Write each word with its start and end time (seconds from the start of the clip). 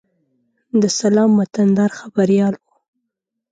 د 0.81 0.83
سلام 0.99 1.31
وطندار 1.39 1.91
خبریال 1.99 2.53
و. 2.57 2.61